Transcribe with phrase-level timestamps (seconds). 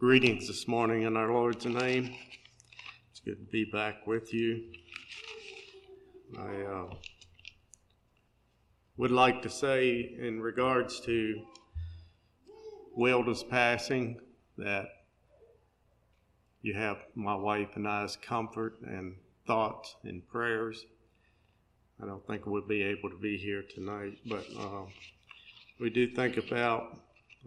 [0.00, 2.14] Greetings this morning in our Lord's name.
[3.10, 4.62] It's good to be back with you.
[6.38, 6.94] I uh,
[8.96, 11.42] would like to say, in regards to
[12.96, 14.18] Wilda's passing,
[14.56, 14.86] that
[16.62, 20.86] you have my wife and I's comfort and thoughts and prayers.
[22.02, 24.84] I don't think we'll be able to be here tonight, but uh,
[25.78, 26.98] we do think about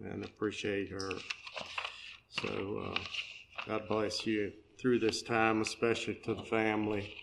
[0.04, 1.10] and appreciate her.
[2.40, 2.98] So uh,
[3.66, 7.14] God bless you through this time, especially to the family.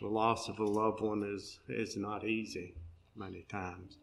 [0.00, 2.74] The loss of a loved one is is not easy
[3.16, 3.96] many times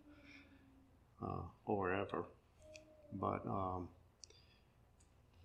[1.21, 2.25] uh, or ever,
[3.13, 3.89] but um,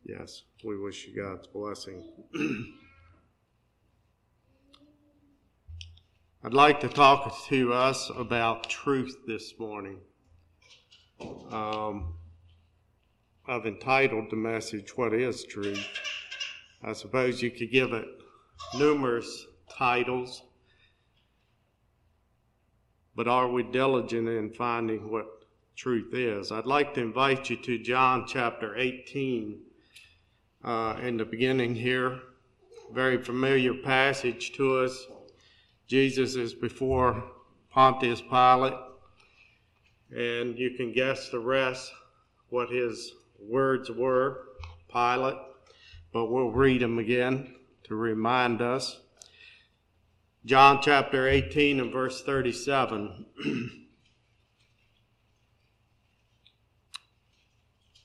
[0.05, 2.03] yes, we wish you God's blessing.
[6.45, 9.99] I'd like to talk to us about truth this morning.
[11.51, 12.15] Um,
[13.51, 15.83] I've entitled the message, What is Truth?
[16.83, 18.05] I suppose you could give it
[18.77, 20.43] numerous titles,
[23.17, 25.47] but are we diligent in finding what
[25.77, 26.53] truth is?
[26.53, 29.59] I'd like to invite you to John chapter 18
[30.63, 32.21] uh, in the beginning here.
[32.93, 35.07] Very familiar passage to us.
[35.87, 37.25] Jesus is before
[37.71, 38.75] Pontius Pilate,
[40.15, 41.91] and you can guess the rest,
[42.51, 44.45] what his words were,
[44.93, 45.39] Pilate,
[46.13, 49.01] but we'll read them again to remind us.
[50.45, 53.27] John chapter 18 and verse 37.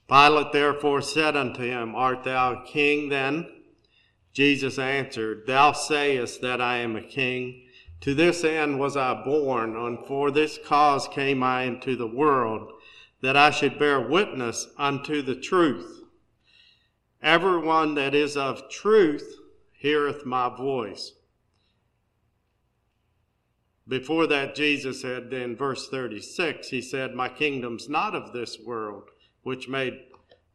[0.09, 3.47] Pilate therefore said unto him, Art thou a king then?
[4.33, 7.67] Jesus answered, Thou sayest that I am a king.
[8.01, 12.72] To this end was I born, and for this cause came I into the world
[13.23, 16.01] that I should bear witness unto the truth.
[17.21, 19.37] Everyone that is of truth
[19.71, 21.13] heareth my voice.
[23.87, 29.03] Before that, Jesus said in verse 36, he said, My kingdom's not of this world,
[29.43, 30.01] which made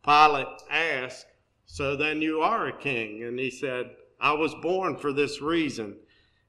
[0.04, 1.26] Pilate ask,
[1.64, 3.24] So then you are a king?
[3.24, 5.96] And he said, I was born for this reason,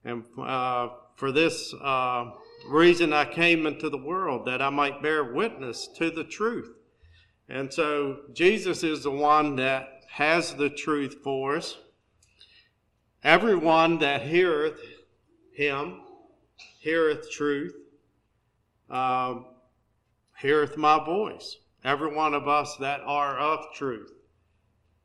[0.03, 2.31] and uh, for this uh,
[2.67, 6.71] reason I came into the world, that I might bear witness to the truth.
[7.47, 11.77] And so Jesus is the one that has the truth for us.
[13.23, 14.79] Everyone that heareth
[15.53, 16.01] him
[16.79, 17.75] heareth truth,
[18.89, 19.45] um,
[20.37, 21.57] heareth my voice.
[21.83, 24.11] Every one of us that are of truth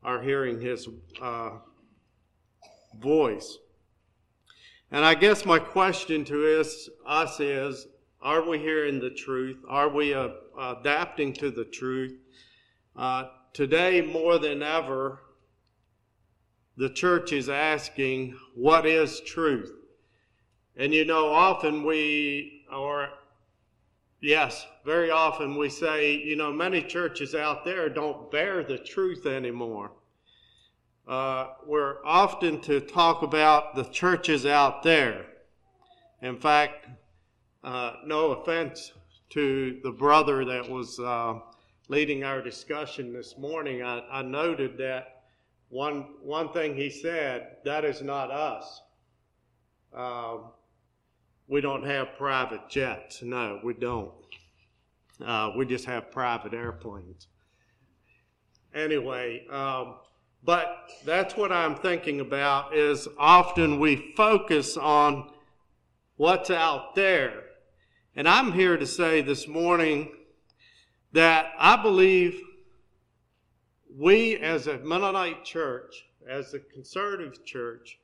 [0.02, 0.88] are hearing his
[1.20, 1.50] uh,
[3.00, 3.58] voice.
[4.90, 7.86] And I guess my question to us, us is
[8.22, 9.58] are we hearing the truth?
[9.68, 10.28] Are we uh,
[10.58, 12.16] adapting to the truth?
[12.96, 15.20] Uh, today, more than ever,
[16.76, 19.72] the church is asking, What is truth?
[20.76, 23.10] And you know, often we, or
[24.20, 29.26] yes, very often we say, you know, many churches out there don't bear the truth
[29.26, 29.92] anymore
[31.06, 35.26] uh, we're often to talk about the churches out there.
[36.22, 36.86] In fact,
[37.62, 38.92] uh, no offense
[39.30, 41.34] to the brother that was uh,
[41.88, 45.24] leading our discussion this morning, I, I, noted that
[45.68, 48.82] one, one thing he said, that is not us.
[49.94, 50.52] Um,
[51.48, 53.22] we don't have private jets.
[53.22, 54.12] No, we don't.
[55.24, 57.28] Uh, we just have private airplanes.
[58.74, 59.96] Anyway, um,
[60.44, 65.30] but that's what I'm thinking about is often we focus on
[66.16, 67.44] what's out there.
[68.14, 70.12] And I'm here to say this morning
[71.12, 72.40] that I believe
[73.96, 77.98] we as a Mennonite church, as a conservative church,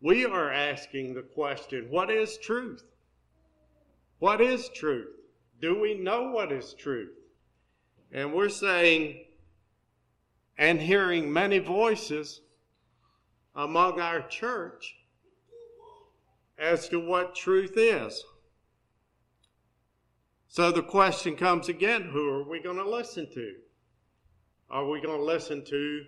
[0.00, 2.84] we are asking the question, what is truth?
[4.18, 5.08] What is truth?
[5.60, 7.14] Do we know what is truth?
[8.12, 9.23] And we're saying
[10.56, 12.40] and hearing many voices
[13.54, 14.96] among our church
[16.58, 18.22] as to what truth is.
[20.48, 23.54] So the question comes again who are we going to listen to?
[24.70, 26.04] Are we going to listen to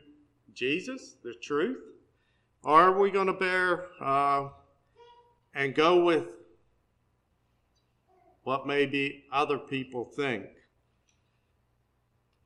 [0.54, 1.82] Jesus, the truth?
[2.62, 4.48] Or are we going to bear uh,
[5.54, 6.24] and go with
[8.44, 10.46] what maybe other people think?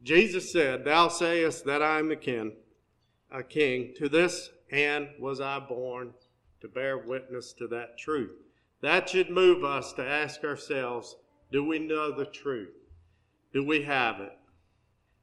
[0.02, 2.52] Jesus said, Thou sayest that I am a king,
[3.30, 3.94] a king.
[3.98, 6.14] To this end was I born,
[6.60, 8.32] to bear witness to that truth.
[8.82, 11.16] That should move us to ask ourselves,
[11.52, 12.74] do we know the truth?
[13.52, 14.32] Do we have it?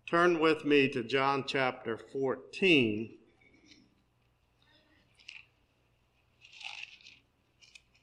[0.09, 3.13] turn with me to John chapter 14.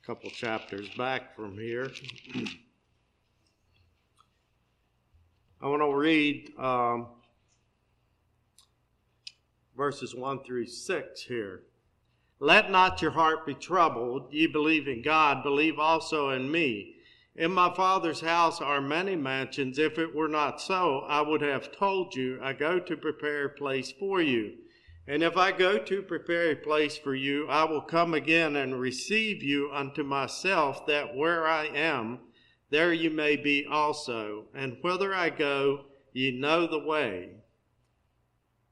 [0.03, 1.91] A couple chapters back from here.
[5.65, 7.07] I want to read um,
[9.75, 11.63] verses 1 through 6 here.
[12.39, 14.31] Let not your heart be troubled.
[14.31, 16.97] Ye believe in God, believe also in me.
[17.35, 19.79] In my Father's house are many mansions.
[19.79, 23.57] If it were not so, I would have told you, I go to prepare a
[23.57, 24.57] place for you.
[25.09, 28.79] And if I go to prepare a place for you, I will come again and
[28.79, 32.19] receive you unto myself, that where I am,
[32.75, 34.47] there you may be also.
[34.53, 37.29] And whither I go, ye know the way.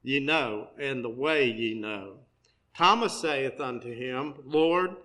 [0.01, 2.17] Ye know, and the way ye know.
[2.75, 4.97] Thomas saith unto him, Lord,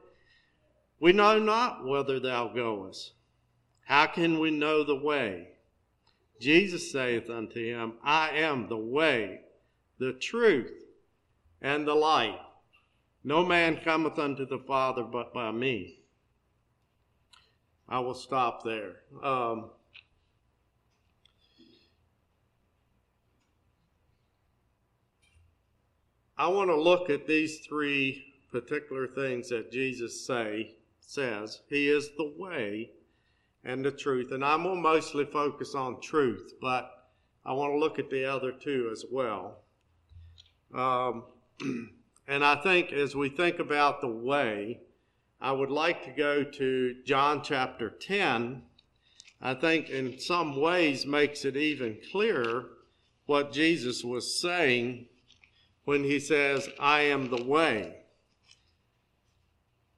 [0.98, 3.12] we know not whither thou goest.
[3.84, 5.50] How can we know the way?
[6.40, 9.42] Jesus saith unto him, I am the way,
[9.98, 10.72] the truth,
[11.62, 12.40] and the life.
[13.22, 15.97] No man cometh unto the Father but by me.
[17.88, 18.96] I will stop there.
[19.22, 19.70] Um,
[26.36, 31.62] I want to look at these three particular things that Jesus say says.
[31.68, 32.90] He is the way
[33.64, 37.08] and the truth, and I'm going to mostly focus on truth, but
[37.44, 39.62] I want to look at the other two as well.
[40.74, 41.24] Um,
[42.28, 44.80] and I think as we think about the way,
[45.40, 48.62] I would like to go to John chapter 10.
[49.40, 52.66] I think in some ways makes it even clearer
[53.26, 55.06] what Jesus was saying
[55.84, 57.94] when he says, I am the way.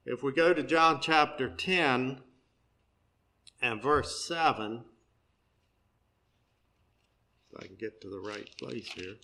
[0.05, 2.21] If we go to John chapter 10
[3.63, 4.85] and verse 7,
[7.53, 9.15] if I can get to the right place here.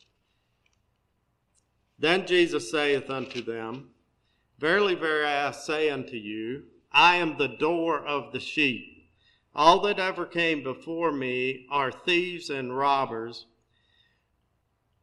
[1.99, 3.91] Then Jesus saith unto them,
[4.58, 9.08] Verily, verily, I say unto you, I am the door of the sheep.
[9.55, 13.47] All that ever came before me are thieves and robbers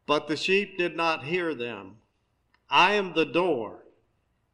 [0.06, 1.98] but the sheep did not hear them.
[2.70, 3.84] I am the door.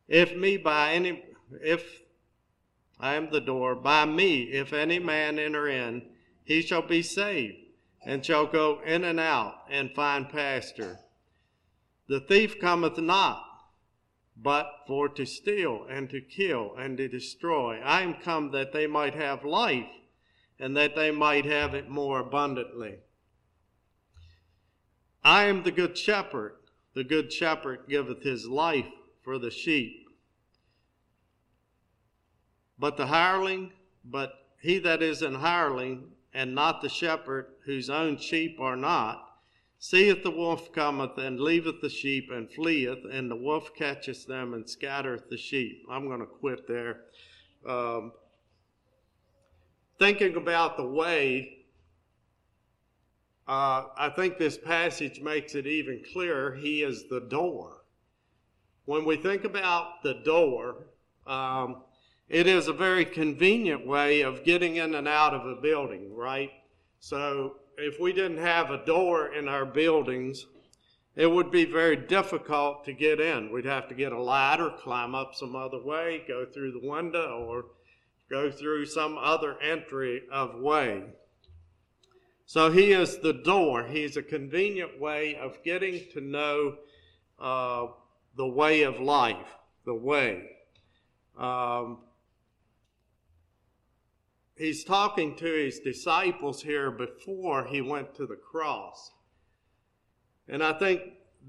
[0.08, 1.24] If me by any,
[1.62, 2.02] if
[3.00, 6.04] I am the door, by me, if any man enter in,
[6.44, 7.58] he shall be saved,
[8.04, 11.00] and shall go in and out and find pasture.
[12.08, 13.44] The thief cometh not,
[14.42, 17.80] but for to steal and to kill and to destroy.
[17.82, 19.90] I am come that they might have life,
[20.60, 23.00] and that they might have it more abundantly.
[25.24, 26.56] I am the good shepherd.
[26.94, 28.88] The good shepherd giveth his life
[29.22, 30.08] for the sheep.
[32.78, 33.74] But the hireling,
[34.06, 39.29] but he that is an hireling, and not the shepherd, whose own sheep are not,
[39.80, 44.54] seeth the wolf cometh, and leaveth the sheep, and fleeth, and the wolf catcheth them,
[44.54, 45.84] and scattereth the sheep.
[45.90, 47.02] I'm going to quit there.
[47.68, 48.12] Um,
[49.98, 51.60] thinking about the way
[53.50, 56.54] uh, I think this passage makes it even clearer.
[56.54, 57.78] He is the door.
[58.86, 60.86] When we think about the door,
[61.26, 61.82] um,
[62.28, 66.52] it is a very convenient way of getting in and out of a building, right?
[67.00, 70.46] So if we didn't have a door in our buildings,
[71.16, 73.52] it would be very difficult to get in.
[73.52, 77.46] We'd have to get a ladder, climb up some other way, go through the window,
[77.48, 77.66] or
[78.30, 81.04] go through some other entry of way.
[82.46, 83.86] So he is the door.
[83.86, 86.78] He's a convenient way of getting to know
[87.40, 87.88] uh,
[88.36, 89.48] the way of life,
[89.86, 90.50] the way.
[91.38, 92.00] Um,
[94.60, 99.12] he's talking to his disciples here before he went to the cross.
[100.48, 101.02] And I think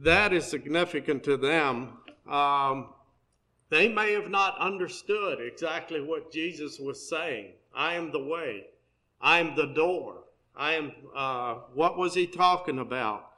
[0.02, 1.98] that is significant to them.
[2.28, 2.94] Um,
[3.68, 7.52] they may have not understood exactly what Jesus was saying.
[7.74, 8.66] I am the way,
[9.20, 10.24] I am the door.
[10.56, 13.30] I am, uh, what was he talking about?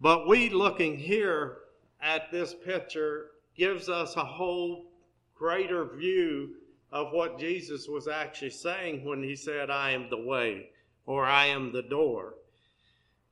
[0.00, 1.58] But we looking here
[2.00, 3.26] at this picture
[3.56, 4.86] gives us a whole
[5.34, 6.54] greater view
[6.92, 10.70] of what Jesus was actually saying when he said, I am the way
[11.06, 12.34] or I am the door.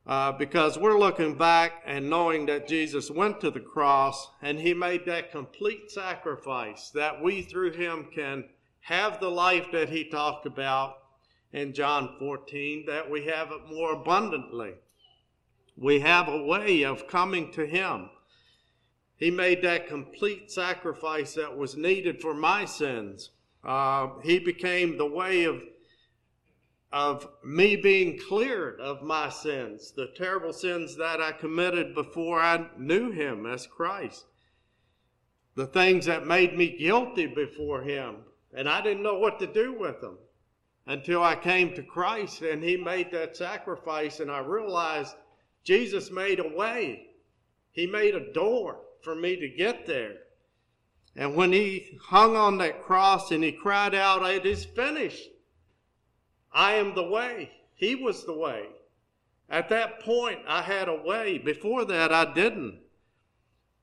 [0.06, 4.72] Uh, because we're looking back and knowing that Jesus went to the cross and he
[4.72, 8.44] made that complete sacrifice that we through him can
[8.80, 10.96] have the life that he talked about
[11.52, 14.74] in John 14 that we have it more abundantly.
[15.76, 18.10] We have a way of coming to Him.
[19.16, 23.30] He made that complete sacrifice that was needed for my sins.
[23.62, 25.62] Uh, he became the way of
[26.92, 32.68] of me being cleared of my sins, the terrible sins that I committed before I
[32.76, 34.26] knew Him as Christ,
[35.54, 38.16] the things that made me guilty before Him,
[38.52, 40.18] and I didn't know what to do with them
[40.86, 45.14] until I came to Christ and He made that sacrifice, and I realized
[45.62, 47.06] Jesus made a way.
[47.70, 50.16] He made a door for me to get there.
[51.20, 55.28] And when He hung on that cross and He cried out, It is finished,
[56.50, 57.50] I am the way.
[57.74, 58.64] He was the way.
[59.50, 61.36] At that point, I had a way.
[61.36, 62.80] Before that, I didn't.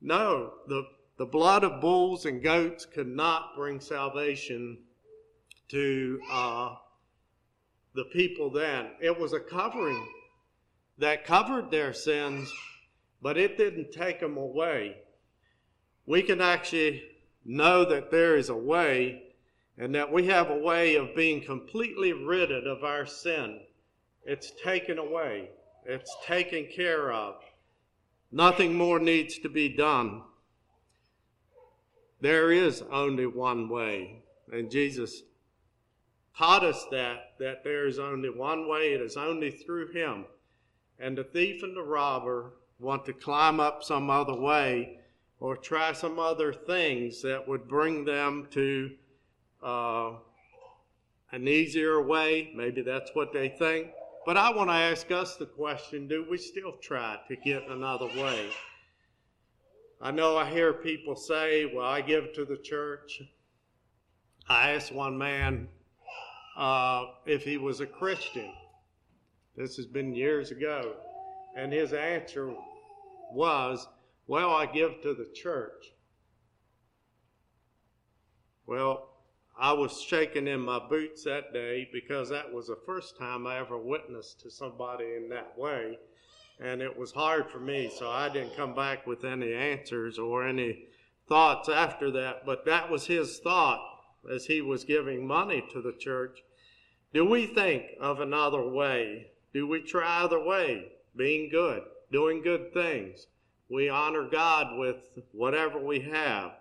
[0.01, 4.79] No, the, the blood of bulls and goats could not bring salvation
[5.70, 6.74] to uh,
[7.94, 8.88] the people then.
[9.00, 10.08] It was a covering
[10.98, 12.51] that covered their sins,
[13.22, 14.98] but it didn't take them away.
[16.08, 17.03] We can actually
[17.48, 19.24] know that there is a way
[19.77, 23.62] and that we have a way of being completely rid of our sin.
[24.25, 25.50] It's taken away,
[25.86, 27.36] it's taken care of.
[28.32, 30.24] Nothing more needs to be done.
[32.20, 35.24] There is only one way, and Jesus
[36.38, 40.25] taught us that that there is only one way, it is only through him.
[41.00, 45.00] And the thief and the robber want to climb up some other way
[45.39, 48.91] or try some other things that would bring them to
[49.63, 50.13] uh,
[51.32, 52.51] an easier way.
[52.56, 53.88] Maybe that's what they think.
[54.25, 58.08] But I want to ask us the question do we still try to get another
[58.08, 58.50] way?
[60.01, 63.22] I know I hear people say, well, I give to the church.
[64.48, 65.67] I asked one man
[66.56, 68.51] uh, if he was a Christian.
[69.56, 70.94] This has been years ago.
[71.56, 72.53] And his answer
[73.32, 73.88] was,
[74.27, 75.93] well, I give to the church.
[78.65, 79.10] Well,
[79.60, 83.57] I was shaking in my boots that day because that was the first time I
[83.57, 85.98] ever witnessed to somebody in that way.
[86.60, 90.46] And it was hard for me, so I didn't come back with any answers or
[90.46, 90.86] any
[91.27, 92.46] thoughts after that.
[92.46, 93.81] But that was his thought
[94.31, 96.43] as he was giving money to the church.
[97.13, 99.31] Do we think of another way?
[99.53, 100.91] Do we try other way?
[101.15, 103.27] Being good, doing good things.
[103.70, 104.98] We honor God with
[105.32, 106.54] whatever we have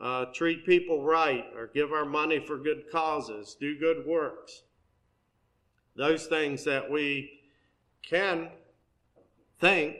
[0.00, 4.62] uh, treat people right, or give our money for good causes, do good works.
[5.96, 7.40] Those things that we
[8.02, 8.50] can
[9.60, 9.96] think,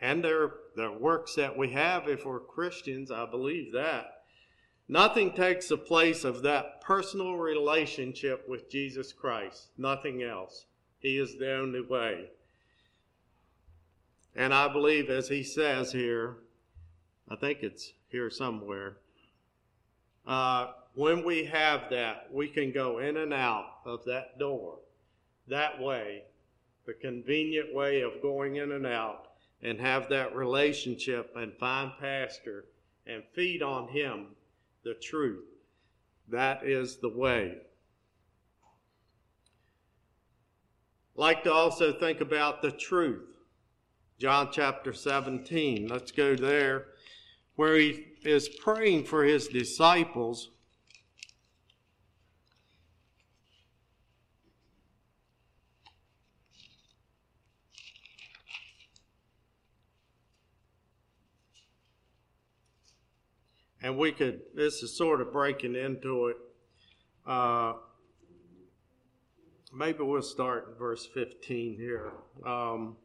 [0.00, 0.52] and they're
[0.98, 4.22] works that we have if we're Christians, I believe that.
[4.88, 9.68] Nothing takes the place of that personal relationship with Jesus Christ.
[9.78, 10.66] Nothing else.
[10.98, 12.30] He is the only way.
[14.36, 16.36] And I believe, as he says here,
[17.28, 18.96] I think it's here somewhere,
[20.26, 24.78] uh, when we have that, we can go in and out of that door
[25.48, 26.22] that way,
[26.86, 29.28] the convenient way of going in and out,
[29.62, 32.66] and have that relationship and find pastor
[33.06, 34.28] and feed on him
[34.84, 35.44] the truth.
[36.28, 37.58] That is the way.
[41.16, 43.33] Like to also think about the truth.
[44.18, 45.88] John chapter 17.
[45.88, 46.86] Let's go there
[47.56, 50.50] where he is praying for his disciples.
[63.82, 66.36] And we could, this is sort of breaking into it.
[67.26, 67.74] Uh,
[69.72, 72.12] maybe we'll start in verse 15 here.
[72.46, 72.96] Um,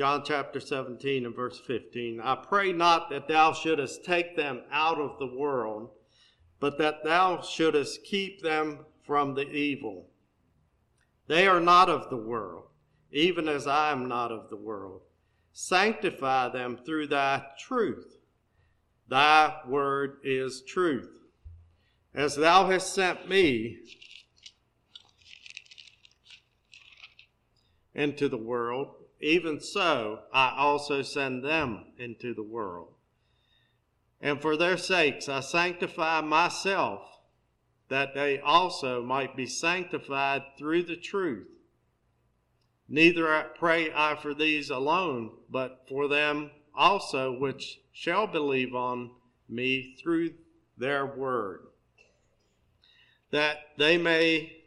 [0.00, 2.22] John chapter 17 and verse 15.
[2.22, 5.90] I pray not that thou shouldest take them out of the world,
[6.58, 10.08] but that thou shouldest keep them from the evil.
[11.26, 12.68] They are not of the world,
[13.12, 15.02] even as I am not of the world.
[15.52, 18.16] Sanctify them through thy truth.
[19.06, 21.10] Thy word is truth.
[22.14, 23.80] As thou hast sent me
[27.94, 32.94] into the world, even so I also send them into the world.
[34.20, 37.02] And for their sakes I sanctify myself,
[37.88, 41.48] that they also might be sanctified through the truth.
[42.88, 49.10] Neither pray I for these alone, but for them also which shall believe on
[49.48, 50.30] me through
[50.78, 51.66] their word,
[53.30, 54.59] that they may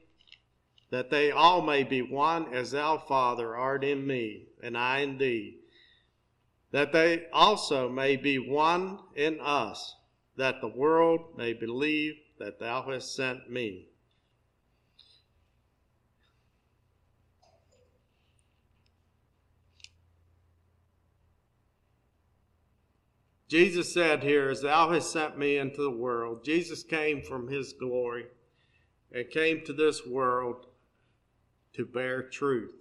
[0.93, 5.17] that they all may be one as thou, Father, art in me, and I in
[5.17, 5.57] thee,
[6.69, 9.95] that they also may be one in us,
[10.37, 13.87] that the world may believe that thou hast sent me.
[23.47, 27.73] Jesus said here, As thou hast sent me into the world, Jesus came from his
[27.73, 28.25] glory
[29.11, 30.67] and came to this world
[31.73, 32.73] to bear truth.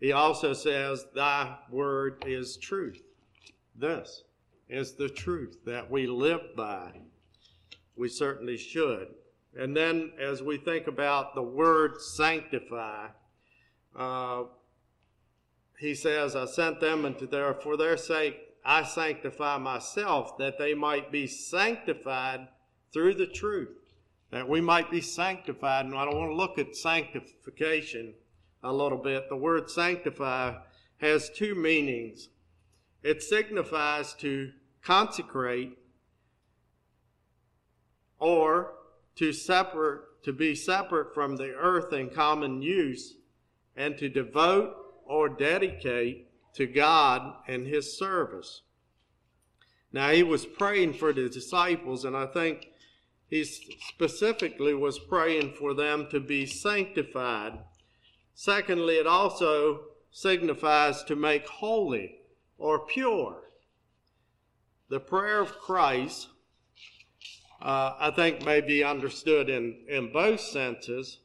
[0.00, 3.02] He also says, Thy word is truth.
[3.74, 4.24] This
[4.68, 6.92] is the truth that we live by.
[7.96, 9.08] We certainly should.
[9.56, 13.08] And then, as we think about the word sanctify,
[13.96, 14.42] uh,
[15.78, 20.74] he says, I sent them into their, for their sake, I sanctify myself, that they
[20.74, 22.48] might be sanctified
[22.92, 23.76] through the truth.
[24.30, 25.86] That we might be sanctified.
[25.86, 28.14] And I want to look at sanctification
[28.62, 29.28] a little bit.
[29.28, 30.56] The word sanctify
[30.98, 32.28] has two meanings.
[33.02, 34.52] It signifies to
[34.82, 35.78] consecrate
[38.18, 38.72] or
[39.16, 43.16] to separate to be separate from the earth in common use
[43.76, 48.62] and to devote or dedicate to God and his service.
[49.92, 52.68] Now he was praying for the disciples and I think
[53.28, 57.58] he specifically was praying for them to be sanctified.
[58.34, 62.16] Secondly, it also signifies to make holy
[62.58, 63.42] or pure.
[64.88, 66.28] The prayer of Christ
[67.64, 71.20] uh, I think may be understood in, in both senses.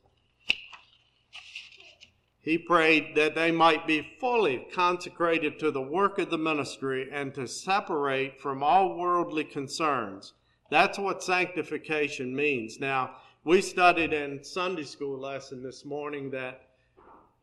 [2.39, 7.33] He prayed that they might be fully consecrated to the work of the ministry and
[7.35, 10.33] to separate from all worldly concerns.
[10.69, 12.79] That's what sanctification means.
[12.79, 16.61] Now, we studied in Sunday school lesson this morning that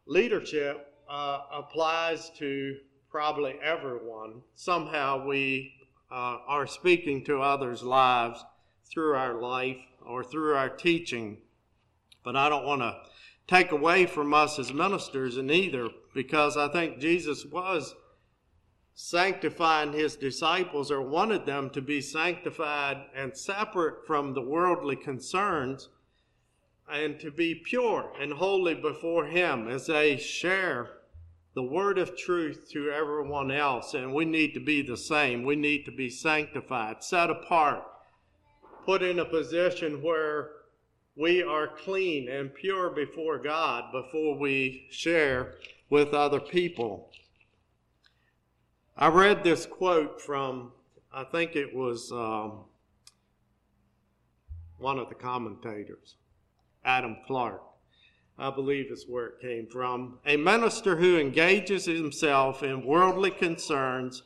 [0.07, 2.77] leadership uh, applies to
[3.11, 4.43] probably everyone.
[4.55, 5.73] Somehow we
[6.11, 8.45] uh, are speaking to others' lives
[8.93, 11.39] through our life or through our teaching.
[12.25, 12.97] But I don't want to
[13.49, 17.95] take away from us as ministers in either, because I think Jesus was
[18.97, 25.89] sanctifying his disciples or wanted them to be sanctified and separate from the worldly concerns
[26.91, 30.89] and to be pure and holy before him as they share
[31.55, 33.95] the word of truth to everyone else.
[33.95, 35.45] And we need to be the same.
[35.45, 37.85] We need to be sanctified, set apart
[38.87, 40.51] put in a position where
[41.17, 45.55] we are clean and pure before God before we share
[45.91, 47.11] with other people.
[48.97, 50.73] I read this quote from,
[51.13, 52.65] I think it was um,
[54.79, 56.17] one of the commentators,
[56.85, 57.63] Adam Clarke.
[58.39, 60.19] I believe is where it came from.
[60.27, 64.23] A minister who engages himself in worldly concerns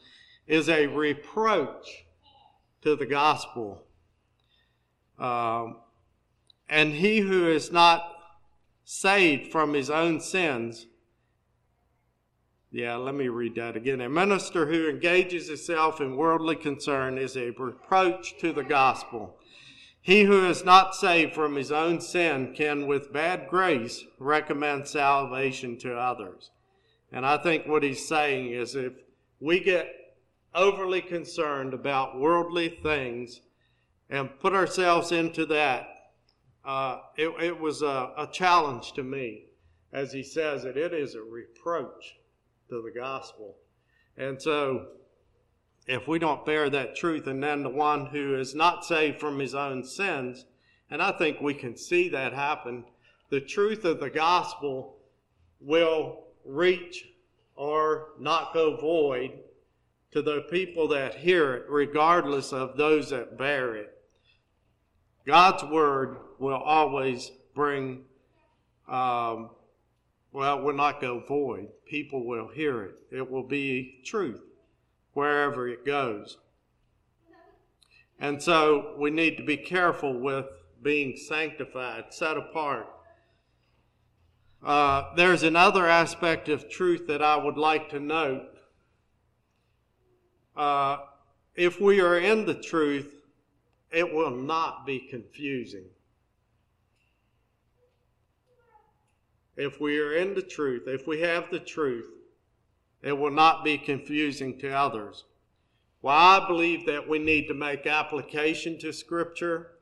[0.49, 2.05] is a reproach
[2.83, 3.85] to the gospel
[5.21, 5.77] um,
[6.69, 8.17] and he who is not
[8.85, 10.87] saved from his own sins,
[12.71, 14.01] yeah, let me read that again.
[14.01, 19.37] A minister who engages himself in worldly concern is a reproach to the gospel.
[20.01, 25.77] He who is not saved from his own sin can, with bad grace, recommend salvation
[25.79, 26.51] to others.
[27.13, 28.93] And I think what he's saying is if
[29.41, 29.89] we get
[30.55, 33.41] overly concerned about worldly things,
[34.11, 35.87] and put ourselves into that.
[36.65, 39.45] Uh, it, it, was a, a, challenge to me.
[39.93, 42.17] As he says it, it is a reproach
[42.71, 43.57] to the gospel.
[44.17, 44.87] And so,
[45.87, 49.39] if we don't bear that truth, and then the one who is not saved from
[49.39, 50.47] his own sins,
[50.91, 52.85] and I think we can see that happen,
[53.29, 54.97] the truth of the gospel
[55.61, 57.07] will reach
[57.55, 59.33] or not go void
[60.13, 63.95] to the people that hear it, regardless of those that bear it.
[65.27, 68.05] God's word will always bring,
[68.89, 69.51] um,
[70.33, 71.69] well, will not go void.
[71.87, 72.95] People will hear it.
[73.11, 74.41] It will be truth
[75.13, 76.39] wherever it goes.
[78.21, 80.47] And so we need to be careful with
[80.83, 82.87] being sanctified, set apart.
[84.63, 88.47] Uh, there's another aspect of truth that I would like to note.
[90.55, 90.99] Uh,
[91.55, 93.15] if we are in the truth,
[93.91, 95.87] it will not be confusing.
[99.61, 102.07] If we are in the truth, if we have the truth,
[103.03, 105.25] it will not be confusing to others.
[106.01, 109.73] Well, I believe that we need to make application to Scripture.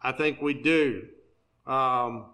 [0.00, 1.08] I think we do.
[1.66, 2.26] Um,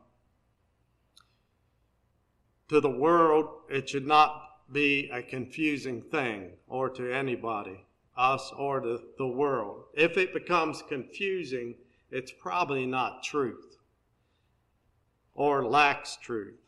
[2.68, 8.82] to the world, it should not be a confusing thing, or to anybody us or
[8.82, 9.84] the, the world.
[9.94, 11.76] If it becomes confusing,
[12.10, 13.77] it's probably not truth
[15.38, 16.58] or lacks truth.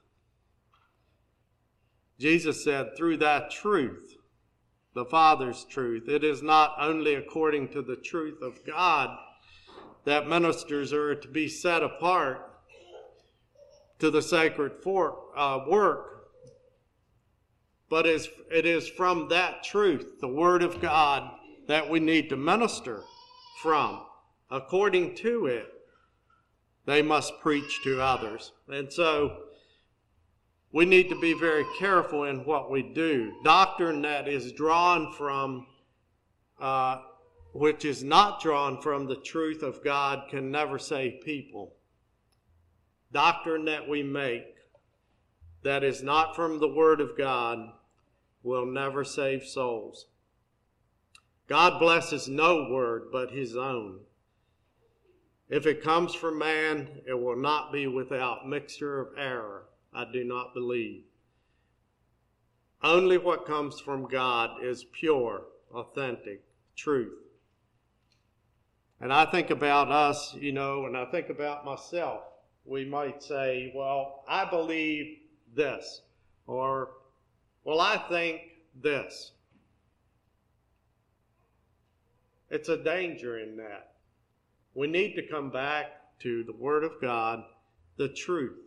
[2.20, 4.14] Jesus said, through that truth,
[4.94, 9.18] the Father's truth, it is not only according to the truth of God
[10.04, 12.48] that ministers are to be set apart
[13.98, 16.28] to the sacred for, uh, work,
[17.88, 21.28] but it is from that truth, the Word of God,
[21.66, 23.02] that we need to minister
[23.62, 24.02] from.
[24.48, 25.66] According to it,
[26.86, 28.52] they must preach to others.
[28.68, 29.44] And so
[30.72, 33.32] we need to be very careful in what we do.
[33.44, 35.66] Doctrine that is drawn from,
[36.60, 36.98] uh,
[37.52, 41.74] which is not drawn from the truth of God, can never save people.
[43.12, 44.54] Doctrine that we make
[45.62, 47.70] that is not from the Word of God
[48.42, 50.06] will never save souls.
[51.46, 54.00] God blesses no word but his own.
[55.50, 60.22] If it comes from man, it will not be without mixture of error, I do
[60.22, 61.02] not believe.
[62.84, 65.42] Only what comes from God is pure,
[65.74, 66.44] authentic,
[66.76, 67.18] truth.
[69.00, 72.22] And I think about us, you know, and I think about myself.
[72.64, 75.18] We might say, well, I believe
[75.56, 76.02] this,
[76.46, 76.90] or
[77.64, 78.40] well, I think
[78.80, 79.32] this.
[82.50, 83.89] It's a danger in that.
[84.74, 87.42] We need to come back to the Word of God,
[87.96, 88.58] the truth.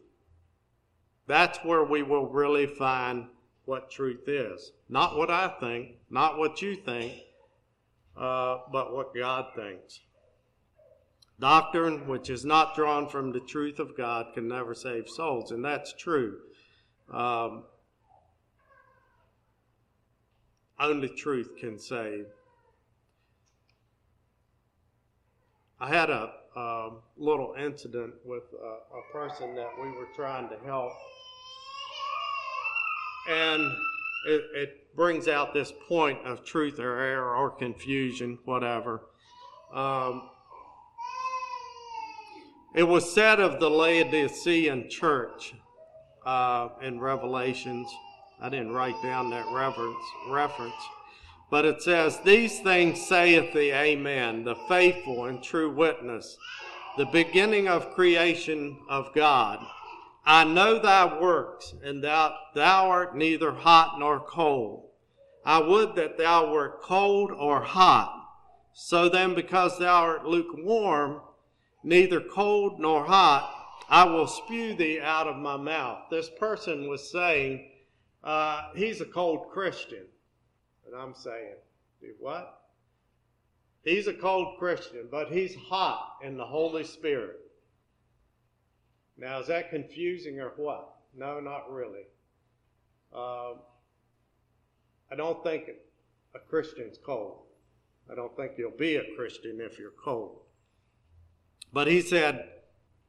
[1.27, 3.27] That's where we will really find
[3.65, 4.71] what truth is.
[4.89, 7.13] Not what I think, not what you think,
[8.17, 10.01] uh, but what God thinks.
[11.39, 15.63] Doctrine which is not drawn from the truth of God can never save souls, and
[15.63, 16.39] that's true.
[17.11, 17.63] Um,
[20.79, 22.27] only truth can save.
[25.83, 30.55] I had a, a little incident with a, a person that we were trying to
[30.65, 30.93] help,
[33.29, 33.61] and
[34.29, 39.01] it, it, brings out this point of truth or error or confusion, whatever.
[39.73, 40.29] Um,
[42.75, 45.55] it was said of the Laodicean church
[46.27, 47.91] uh, in Revelations
[48.43, 50.73] I didn't write down that reference, reference.
[51.49, 56.37] But it says, These things saith the Amen, the faithful and true witness,
[56.97, 59.65] the beginning of creation of God.
[60.25, 64.89] I know thy works, and thou, thou art neither hot nor cold.
[65.45, 68.19] I would that thou wert cold or hot.
[68.73, 71.21] So then, because thou art lukewarm,
[71.83, 73.53] neither cold nor hot,
[73.89, 76.03] I will spew thee out of my mouth.
[76.09, 77.69] This person was saying,
[78.23, 80.05] uh, he's a cold Christian.
[80.93, 81.55] And I'm saying,
[82.01, 82.61] do what?
[83.83, 87.39] He's a cold Christian, but he's hot in the Holy Spirit.
[89.17, 90.93] Now, is that confusing or what?
[91.15, 92.03] No, not really.
[93.13, 93.53] Uh,
[95.11, 95.69] I don't think
[96.35, 97.39] a Christian's cold.
[98.11, 100.41] I don't think you'll be a Christian if you're cold.
[101.71, 102.49] But he said,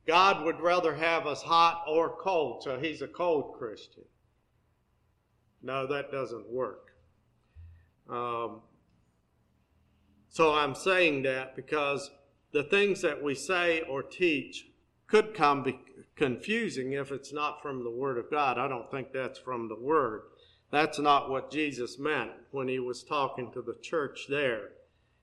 [0.07, 4.05] God would rather have us hot or cold, so he's a cold Christian.
[5.62, 6.84] No, that doesn't work.
[8.09, 8.61] Um,
[10.29, 12.11] so I'm saying that because
[12.53, 14.67] the things that we say or teach
[15.07, 15.79] could come be
[16.17, 18.59] confusing if it's not from the Word of God.
[18.59, 20.23] I don't think that's from the Word.
[20.71, 24.71] That's not what Jesus meant when he was talking to the church there.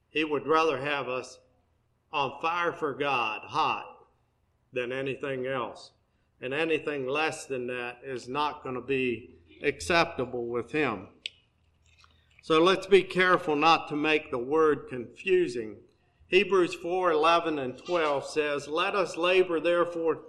[0.10, 1.40] He would rather have us
[2.14, 3.86] on fire for God, hot,
[4.74, 5.92] than anything else.
[6.42, 11.08] And anything less than that is not going to be acceptable with him.
[12.42, 15.78] So let's be careful not to make the word confusing.
[16.28, 20.20] Hebrews 4 11 and 12 says, Let us labor therefore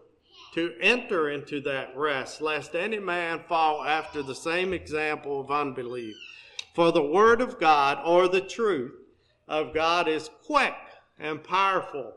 [0.55, 6.15] to enter into that rest, lest any man fall after the same example of unbelief.
[6.75, 8.93] For the word of God, or the truth
[9.49, 10.75] of God, is quick
[11.19, 12.15] and powerful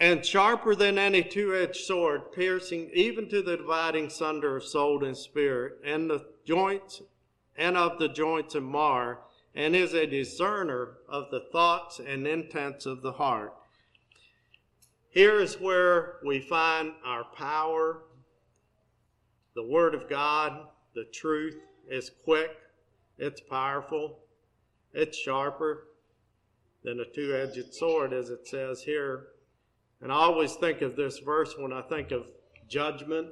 [0.00, 5.04] and sharper than any two edged sword, piercing even to the dividing sunder of soul
[5.04, 7.02] and spirit, and the joints
[7.58, 9.20] and of the joints and mar,
[9.54, 13.54] and is a discerner of the thoughts and intents of the heart.
[15.10, 18.02] Here is where we find our power.
[19.54, 21.56] The Word of God, the truth,
[21.90, 22.56] is quick,
[23.18, 24.20] it's powerful,
[24.94, 25.88] it's sharper
[26.84, 29.28] than a two edged sword, as it says here
[30.00, 32.26] and I always think of this verse when I think of
[32.68, 33.28] judgment,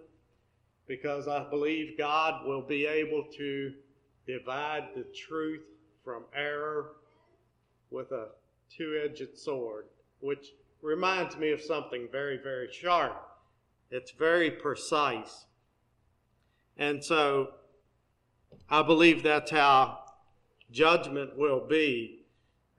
[0.89, 3.73] because I believe God will be able to
[4.27, 5.63] divide the truth
[6.05, 6.93] from error
[7.91, 8.29] with a
[8.75, 9.87] two edged sword,
[10.21, 13.29] which reminds me of something very, very sharp.
[13.91, 15.47] It's very precise.
[16.77, 17.55] And so
[18.69, 20.01] I believe that's how
[20.71, 22.27] judgment will be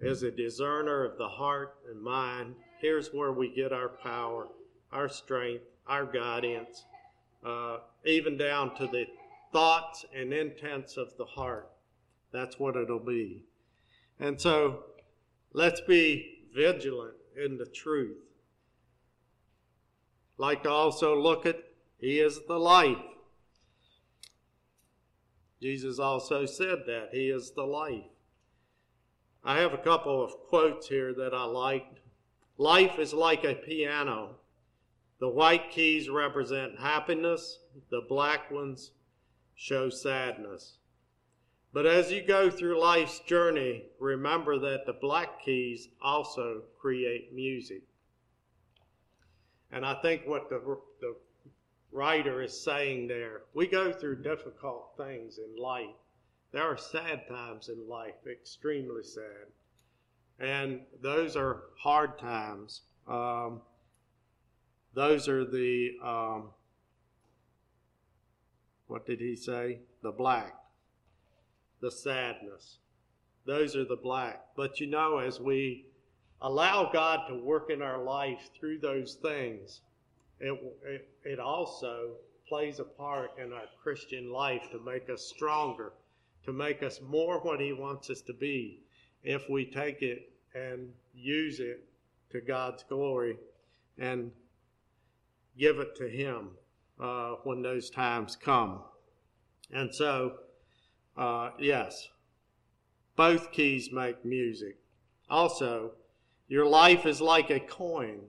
[0.05, 2.55] as a discerner of the heart and mind.
[2.79, 4.47] Here's where we get our power,
[4.91, 6.85] our strength, our guidance,
[7.43, 9.05] uh, even down to the
[9.51, 11.69] thoughts and intents of the heart.
[12.31, 13.43] That's what it'll be.
[14.19, 14.83] And so
[15.53, 18.17] let's be vigilant in the truth.
[20.37, 21.57] Like to also look at
[21.99, 22.97] He is the life.
[25.61, 28.03] Jesus also said that He is the life.
[29.43, 31.99] I have a couple of quotes here that I liked.
[32.57, 34.35] Life is like a piano.
[35.19, 38.91] The white keys represent happiness, the black ones
[39.57, 40.77] show sadness.
[41.73, 47.81] But as you go through life's journey, remember that the black keys also create music.
[49.71, 51.15] And I think what the, the
[51.91, 55.95] writer is saying there, we go through difficult things in life.
[56.51, 59.47] There are sad times in life, extremely sad.
[60.39, 62.81] And those are hard times.
[63.07, 63.61] Um,
[64.93, 66.49] those are the, um,
[68.87, 69.79] what did he say?
[70.01, 70.55] The black,
[71.81, 72.79] the sadness.
[73.45, 74.45] Those are the black.
[74.55, 75.85] But you know, as we
[76.41, 79.81] allow God to work in our life through those things,
[80.39, 82.11] it, it, it also
[82.47, 85.93] plays a part in our Christian life to make us stronger,
[86.45, 88.79] to make us more what He wants us to be
[89.23, 91.83] if we take it and use it
[92.29, 93.37] to God's glory
[93.97, 94.31] and
[95.57, 96.51] give it to Him
[96.99, 98.81] uh, when those times come.
[99.71, 100.33] And so,
[101.15, 102.09] uh, yes,
[103.15, 104.77] both keys make music.
[105.29, 105.91] Also,
[106.47, 108.19] your life is like a coin.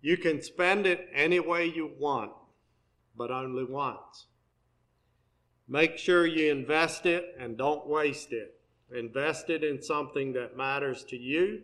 [0.00, 2.32] You can spend it any way you want,
[3.16, 4.26] but only once.
[5.68, 8.60] Make sure you invest it and don't waste it.
[8.94, 11.60] Invest it in something that matters to you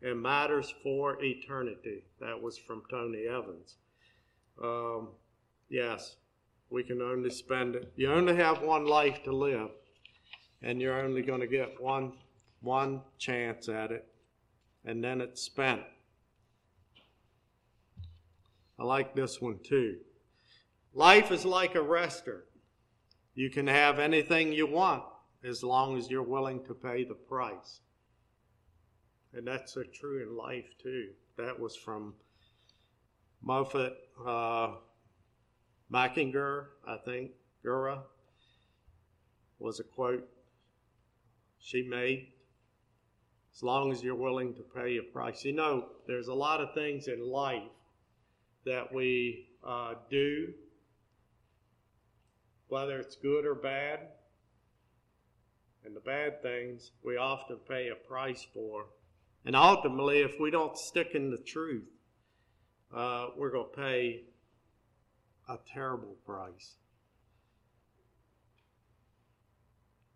[0.00, 2.02] and matters for eternity.
[2.18, 3.76] That was from Tony Evans.
[4.62, 5.08] Um,
[5.72, 6.14] yes,
[6.70, 7.92] we can only spend it.
[7.96, 9.70] You only have one life to live,
[10.62, 12.12] and you're only going to get one
[12.60, 14.06] one chance at it
[14.84, 15.82] and then it's spent.
[18.78, 19.98] I like this one too.
[20.94, 22.44] Life is like a restaurant.
[23.34, 25.04] You can have anything you want
[25.44, 27.80] as long as you're willing to pay the price.
[29.34, 31.10] And that's so true in life too.
[31.38, 32.14] That was from
[33.40, 34.74] Moffat uh,
[35.92, 37.32] Mackinger, I think,
[37.64, 37.98] Gura,
[39.58, 40.28] was a quote
[41.60, 42.28] she made
[43.54, 45.44] as long as you're willing to pay a price.
[45.44, 47.62] You know, there's a lot of things in life
[48.64, 50.52] that we uh, do,
[52.68, 54.00] whether it's good or bad.
[55.84, 58.86] And the bad things we often pay a price for.
[59.44, 61.88] And ultimately, if we don't stick in the truth,
[62.94, 64.22] uh, we're going to pay
[65.52, 66.76] a terrible price.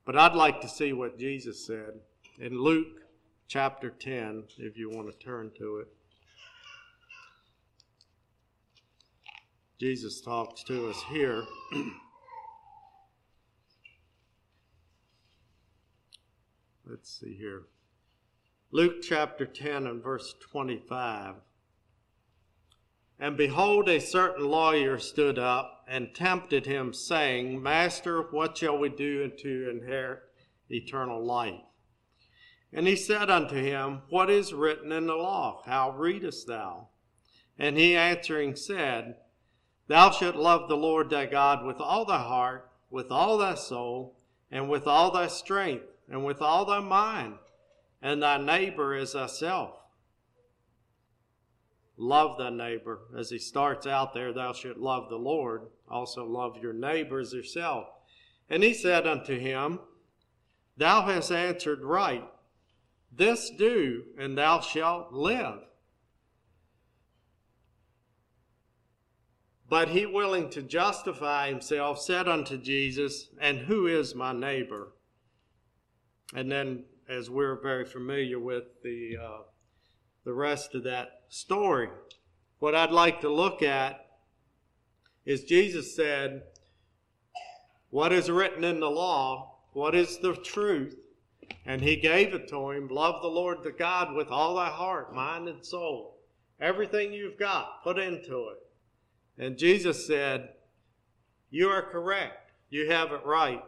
[0.05, 1.95] But I'd like to see what Jesus said
[2.39, 3.03] in Luke
[3.49, 5.89] chapter 10, if you want to turn to it.
[9.79, 11.45] Jesus talks to us here.
[16.89, 17.65] Let's see here.
[18.71, 21.35] Luke chapter 10 and verse 25.
[23.19, 28.91] And behold, a certain lawyer stood up and tempted him, saying, Master, what shall we
[28.91, 30.23] do to inherit
[30.69, 31.61] eternal life?
[32.73, 35.63] And he said unto him, What is written in the law?
[35.65, 36.89] How readest thou?
[37.59, 39.17] And he answering said,
[39.89, 44.19] Thou shalt love the Lord thy God with all thy heart, with all thy soul,
[44.51, 47.37] and with all thy strength, and with all thy mind,
[48.03, 49.75] and thy neighbor as thyself.
[51.97, 53.01] Love thy neighbor.
[53.17, 57.33] As he starts out there, thou shalt love the Lord, also love your neighbor as
[57.33, 57.89] yourself.
[58.51, 59.81] And he said unto him,
[60.77, 62.25] Thou hast answered right.
[63.11, 65.61] This do, and thou shalt live.
[69.69, 74.93] But he, willing to justify himself, said unto Jesus, And who is my neighbor?
[76.35, 79.43] And then, as we're very familiar with the, uh,
[80.25, 81.89] the rest of that story,
[82.59, 84.07] what I'd like to look at
[85.25, 86.43] is Jesus said,
[87.91, 89.59] What is written in the law?
[89.73, 90.97] What is the truth?
[91.67, 92.89] And he gave it to him.
[92.89, 96.19] Love the Lord the God with all thy heart, mind, and soul.
[96.61, 98.59] Everything you've got, put into it.
[99.39, 100.51] And Jesus said,
[101.51, 102.53] You are correct.
[102.71, 103.63] You have it right.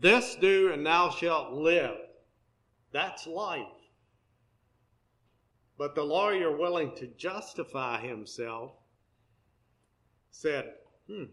[0.00, 1.96] This do, and thou shalt live.
[2.92, 3.66] That's life.
[5.76, 8.72] But the lawyer, willing to justify himself,
[10.30, 10.74] said,
[11.08, 11.24] hmm.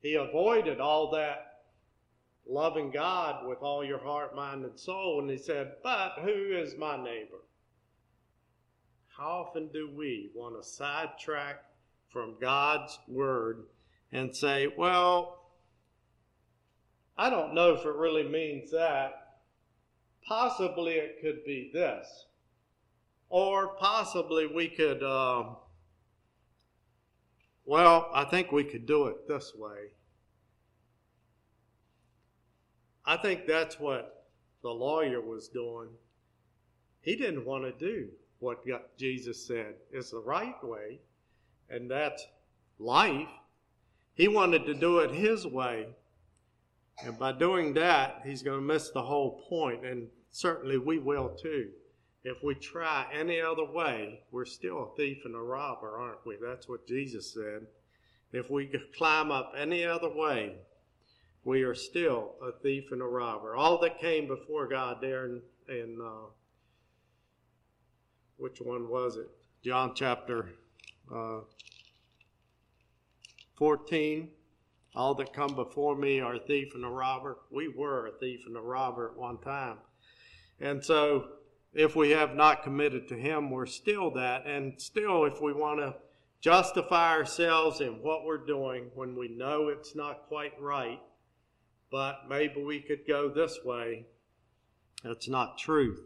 [0.00, 1.50] He avoided all that
[2.46, 6.76] loving God with all your heart, mind, and soul, and he said, But who is
[6.76, 7.38] my neighbor?
[9.16, 11.62] How often do we want to sidetrack
[12.08, 13.64] from God's word
[14.12, 15.40] and say, Well,
[17.16, 19.36] I don't know if it really means that.
[20.26, 22.26] Possibly it could be this.
[23.30, 25.44] Or possibly we could, uh,
[27.64, 29.92] well, I think we could do it this way.
[33.06, 34.26] I think that's what
[34.62, 35.88] the lawyer was doing.
[37.00, 38.08] He didn't want to do
[38.40, 38.64] what
[38.98, 41.00] Jesus said is the right way,
[41.68, 42.26] and that's
[42.78, 43.28] life.
[44.14, 45.86] He wanted to do it his way.
[47.04, 51.30] And by doing that, he's going to miss the whole point, and certainly we will
[51.30, 51.70] too.
[52.22, 56.36] If we try any other way, we're still a thief and a robber, aren't we?
[56.40, 57.66] That's what Jesus said.
[58.32, 60.56] If we climb up any other way,
[61.44, 63.56] we are still a thief and a robber.
[63.56, 66.28] All that came before God there in, in uh,
[68.36, 69.30] which one was it?
[69.64, 70.50] John chapter
[71.14, 71.40] uh,
[73.56, 74.28] 14.
[74.94, 77.38] All that come before me are a thief and a robber.
[77.50, 79.78] We were a thief and a robber at one time.
[80.60, 81.28] And so,
[81.72, 84.46] if we have not committed to Him, we're still that.
[84.46, 85.94] And still, if we want to
[86.40, 91.00] justify ourselves in what we're doing when we know it's not quite right,
[91.90, 94.06] but maybe we could go this way,
[95.04, 96.00] that's not truth.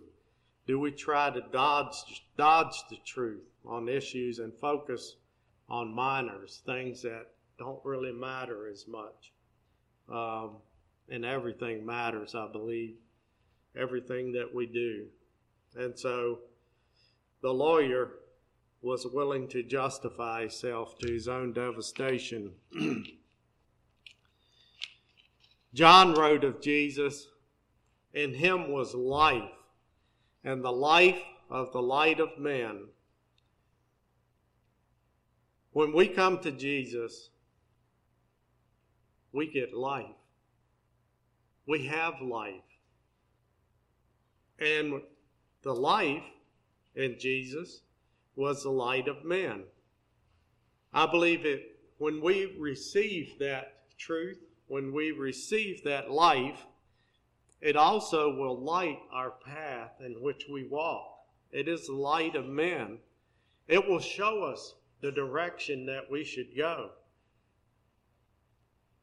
[0.67, 5.17] Do we try to dodge, dodge the truth on issues and focus
[5.69, 7.27] on minors, things that
[7.59, 9.33] don't really matter as much.
[10.13, 10.57] Um,
[11.09, 12.97] and everything matters, I believe,
[13.77, 15.07] everything that we do.
[15.77, 16.41] And so
[17.43, 18.11] the lawyer
[18.83, 22.53] was willing to justify himself to his own devastation.
[25.75, 27.29] John wrote of Jesus,
[28.13, 29.51] in him was life,
[30.45, 32.85] and the life of the light of men.
[35.73, 37.31] When we come to Jesus,
[39.33, 40.07] we get life.
[41.67, 42.55] We have life.
[44.61, 45.01] And
[45.65, 46.23] the life
[46.95, 47.81] in Jesus
[48.37, 49.65] was the light of men.
[50.93, 56.67] I believe it when we receive that truth, when we receive that life,
[57.61, 61.19] it also will light our path in which we walk.
[61.51, 62.99] It is the light of men.
[63.69, 66.91] It will show us the direction that we should go.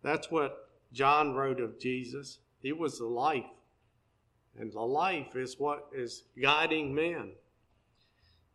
[0.03, 2.39] That's what John wrote of Jesus.
[2.61, 3.45] He was the life.
[4.57, 7.33] And the life is what is guiding men.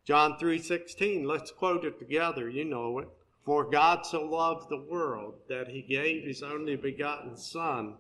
[0.04, 3.08] John 3:16, let's quote it together, you know it.
[3.44, 7.98] For God so loved the world that he gave his only begotten son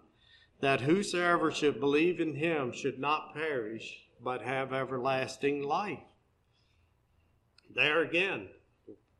[0.60, 6.02] that whosoever should believe in him should not perish but have everlasting life.
[7.74, 8.48] There again,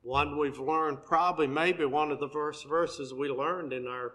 [0.03, 4.15] one we've learned probably maybe one of the first verses we learned in our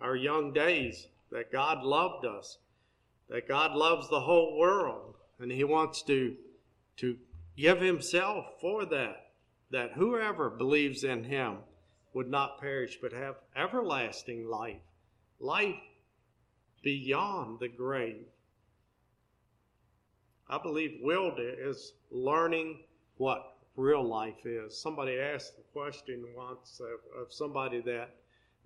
[0.00, 2.58] our young days that God loved us
[3.28, 6.36] that God loves the whole world and he wants to
[6.96, 7.16] to
[7.56, 9.30] give himself for that
[9.70, 11.58] that whoever believes in him
[12.12, 14.80] would not perish but have everlasting life
[15.40, 15.74] life
[16.82, 18.26] beyond the grave
[20.48, 22.80] I believe Wilda is learning
[23.16, 24.78] what real life is.
[24.78, 28.14] Somebody asked the question once of, of somebody that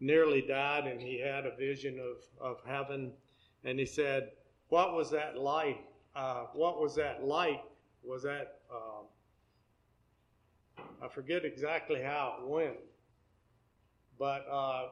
[0.00, 3.12] nearly died and he had a vision of, of heaven.
[3.64, 4.32] And he said,
[4.68, 5.80] What was that light?
[6.14, 7.62] Uh, what was that light?
[8.02, 9.06] Was that, um,
[11.02, 12.76] I forget exactly how it went,
[14.18, 14.88] but uh,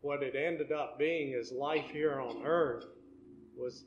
[0.00, 2.86] what it ended up being is life here on earth
[3.56, 3.84] was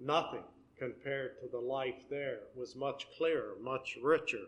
[0.00, 0.42] nothing
[0.78, 2.34] compared to the life there.
[2.34, 4.46] It was much clearer, much richer.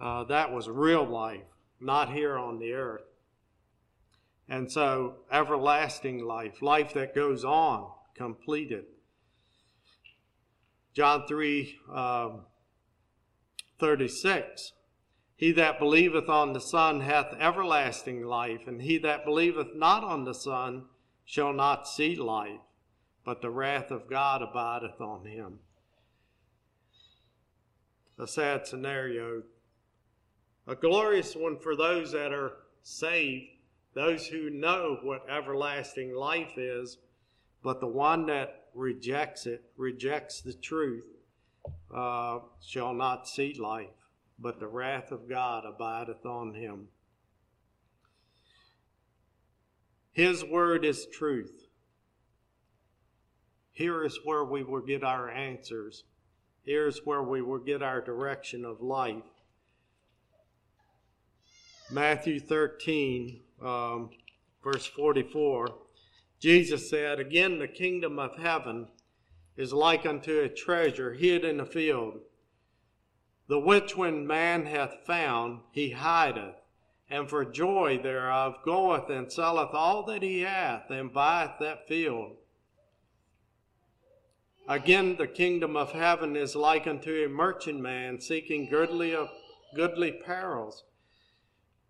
[0.00, 1.44] Uh, that was real life,
[1.80, 3.04] not here on the earth.
[4.48, 8.84] And so, everlasting life, life that goes on, completed.
[10.94, 12.40] John 3 um,
[13.78, 14.72] 36.
[15.36, 20.24] He that believeth on the Son hath everlasting life, and he that believeth not on
[20.24, 20.84] the Son
[21.24, 22.60] shall not see life,
[23.24, 25.58] but the wrath of God abideth on him.
[28.18, 29.42] A sad scenario
[30.66, 33.46] a glorious one for those that are saved,
[33.94, 36.98] those who know what everlasting life is,
[37.62, 41.06] But the one that rejects it, rejects the truth,
[41.94, 44.08] uh, shall not see life,
[44.38, 46.88] but the wrath of God abideth on him.
[50.12, 51.68] His word is truth.
[53.72, 56.04] Here is where we will get our answers.
[56.64, 59.24] Here's where we will get our direction of life.
[61.90, 64.10] Matthew 13, um,
[64.62, 65.66] verse 44,
[66.42, 68.88] Jesus said, Again, the kingdom of heaven
[69.56, 72.18] is like unto a treasure hid in a field,
[73.46, 76.56] the which when man hath found, he hideth,
[77.08, 82.32] and for joy thereof goeth and selleth all that he hath, and buyeth that field.
[84.68, 89.16] Again, the kingdom of heaven is like unto a merchantman seeking goodly,
[89.76, 90.82] goodly pearls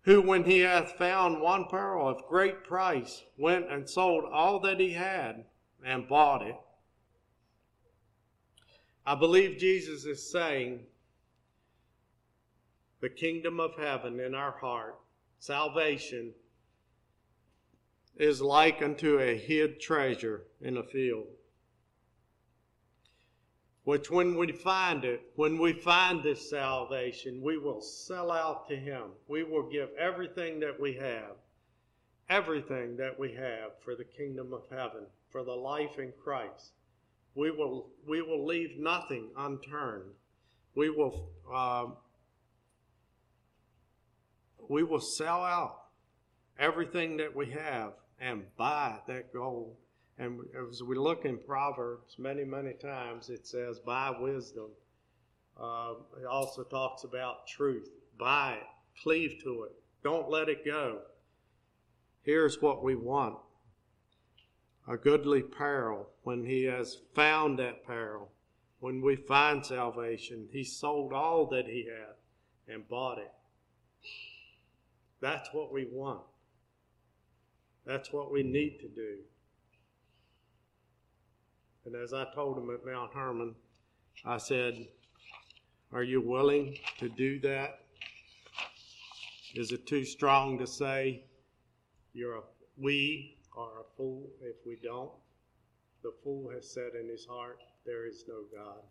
[0.03, 4.79] who, when he hath found one pearl of great price, went and sold all that
[4.79, 5.45] he had
[5.85, 6.55] and bought it.
[9.05, 10.81] I believe Jesus is saying,
[13.01, 14.95] the kingdom of heaven in our heart,
[15.39, 16.33] salvation,
[18.15, 21.27] is like unto a hid treasure in a field
[23.83, 28.75] which when we find it, when we find this salvation, we will sell out to
[28.75, 29.11] Him.
[29.27, 31.35] We will give everything that we have,
[32.29, 36.71] everything that we have for the kingdom of heaven, for the life in Christ.
[37.35, 40.11] We will, we will leave nothing unturned.
[40.75, 41.97] We will, um,
[44.69, 45.79] we will sell out
[46.57, 49.75] everything that we have and buy that gold
[50.17, 54.69] and as we look in Proverbs, many, many times it says, buy wisdom.
[55.59, 57.89] Uh, it also talks about truth.
[58.17, 58.67] Buy it,
[59.01, 59.71] cleave to it,
[60.03, 60.99] don't let it go.
[62.21, 63.37] Here's what we want
[64.87, 66.09] a goodly peril.
[66.23, 68.29] When he has found that peril,
[68.79, 73.31] when we find salvation, he sold all that he had and bought it.
[75.21, 76.23] That's what we want.
[77.85, 79.17] That's what we need to do.
[81.85, 83.55] And as I told him at Mount Hermon,
[84.23, 84.87] I said,
[85.91, 87.79] Are you willing to do that?
[89.53, 91.25] Is it too strong to say
[92.13, 92.41] you're a,
[92.77, 95.11] we are a fool if we don't?
[96.03, 98.81] The fool has said in his heart, There is no God.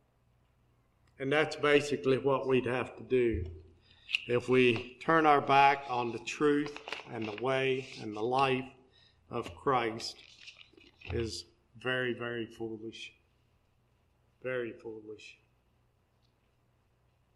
[1.19, 3.45] And that's basically what we'd have to do.
[4.29, 6.79] If we turn our back on the truth
[7.13, 8.69] and the way and the life
[9.31, 10.17] of Christ,
[11.13, 11.45] is
[11.83, 13.13] very, very foolish.
[14.43, 15.39] Very foolish.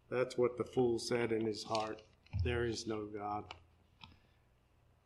[0.09, 2.01] That's what the fool said in his heart.
[2.43, 3.53] There is no God.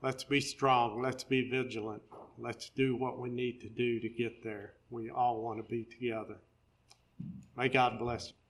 [0.01, 1.01] Let's be strong.
[1.01, 2.01] Let's be vigilant.
[2.37, 4.73] Let's do what we need to do to get there.
[4.89, 6.37] We all want to be together.
[7.55, 8.40] May God bless you.